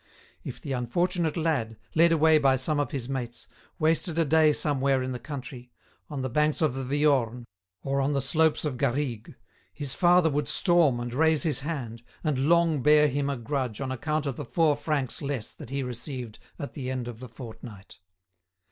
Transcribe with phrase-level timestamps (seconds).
[0.43, 5.03] If the unfortunate lad, led away by some of his mates, wasted a day somewhere
[5.03, 5.71] in the country,
[6.09, 7.45] on the banks of the Viorne,
[7.83, 9.35] or on the slopes of Garrigues,
[9.71, 13.91] his father would storm and raise his hand, and long bear him a grudge on
[13.91, 17.99] account of the four francs less that he received at the end of the fortnight.